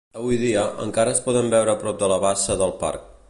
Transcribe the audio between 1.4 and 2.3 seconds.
veure prop de la